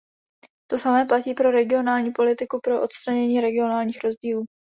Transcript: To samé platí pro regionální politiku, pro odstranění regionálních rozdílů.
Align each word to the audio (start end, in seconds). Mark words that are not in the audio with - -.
To 0.71 0.77
samé 0.77 1.05
platí 1.05 1.33
pro 1.33 1.51
regionální 1.51 2.11
politiku, 2.11 2.59
pro 2.63 2.81
odstranění 2.81 3.41
regionálních 3.41 4.03
rozdílů. 4.03 4.45